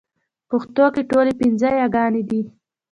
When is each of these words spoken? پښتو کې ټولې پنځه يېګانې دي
پښتو 0.49 0.85
کې 0.93 1.01
ټولې 1.11 1.33
پنځه 1.41 1.69
يېګانې 1.79 2.23
دي 2.29 2.41